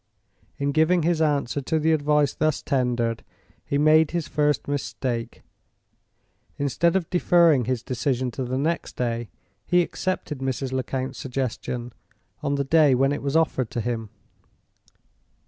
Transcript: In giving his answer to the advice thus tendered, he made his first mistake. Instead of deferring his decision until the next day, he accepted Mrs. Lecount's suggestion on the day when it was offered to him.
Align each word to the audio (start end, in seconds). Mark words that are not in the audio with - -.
In 0.57 0.71
giving 0.71 1.03
his 1.03 1.21
answer 1.21 1.61
to 1.61 1.77
the 1.77 1.91
advice 1.91 2.33
thus 2.33 2.63
tendered, 2.63 3.23
he 3.63 3.77
made 3.77 4.09
his 4.09 4.27
first 4.27 4.67
mistake. 4.67 5.43
Instead 6.57 6.95
of 6.95 7.07
deferring 7.11 7.65
his 7.65 7.83
decision 7.83 8.29
until 8.29 8.45
the 8.47 8.57
next 8.57 8.95
day, 8.95 9.29
he 9.63 9.83
accepted 9.83 10.39
Mrs. 10.39 10.71
Lecount's 10.71 11.19
suggestion 11.19 11.93
on 12.41 12.55
the 12.55 12.63
day 12.63 12.95
when 12.95 13.11
it 13.11 13.21
was 13.21 13.35
offered 13.35 13.69
to 13.69 13.79
him. 13.79 14.09